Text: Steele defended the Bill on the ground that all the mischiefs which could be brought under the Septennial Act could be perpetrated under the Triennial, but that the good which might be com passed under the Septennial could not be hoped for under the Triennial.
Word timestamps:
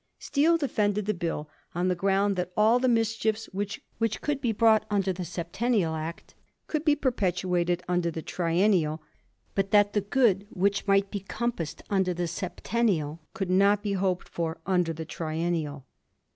Steele 0.17 0.57
defended 0.57 1.05
the 1.05 1.13
Bill 1.13 1.47
on 1.75 1.87
the 1.87 1.93
ground 1.93 2.35
that 2.35 2.49
all 2.57 2.79
the 2.79 2.87
mischiefs 2.87 3.45
which 3.53 3.79
could 4.21 4.41
be 4.41 4.51
brought 4.51 4.83
under 4.89 5.13
the 5.13 5.23
Septennial 5.23 5.93
Act 5.93 6.33
could 6.65 6.83
be 6.83 6.95
perpetrated 6.95 7.83
under 7.87 8.09
the 8.09 8.23
Triennial, 8.23 9.03
but 9.53 9.69
that 9.69 9.93
the 9.93 10.01
good 10.01 10.47
which 10.49 10.87
might 10.87 11.11
be 11.11 11.19
com 11.19 11.51
passed 11.51 11.83
under 11.91 12.15
the 12.15 12.27
Septennial 12.27 13.19
could 13.35 13.51
not 13.51 13.83
be 13.83 13.93
hoped 13.93 14.27
for 14.27 14.57
under 14.65 14.91
the 14.91 15.05
Triennial. 15.05 15.85